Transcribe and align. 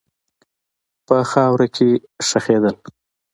په 1.05 1.15
خاوره 1.31 1.67
کښې 1.75 1.91
خښېدل 2.27 2.75